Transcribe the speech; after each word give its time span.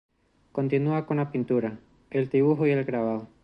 Continúa 0.51 1.05
con 1.05 1.17
la 1.17 1.29
pintura, 1.31 1.79
el 2.09 2.27
dibujo 2.27 2.65
y 2.65 2.71
el 2.71 2.85
grabado. 2.85 3.27